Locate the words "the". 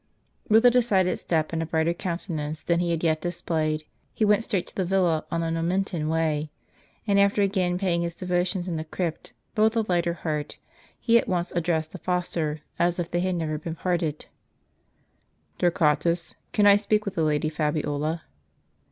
4.75-4.83, 5.41-5.51, 8.77-8.83, 11.91-11.99, 17.13-17.21